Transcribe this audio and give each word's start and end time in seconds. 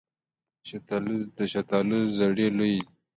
د 1.35 1.39
شفتالو 1.51 1.97
زړې 2.17 2.47
لویې 2.57 2.79
وي. 2.83 2.83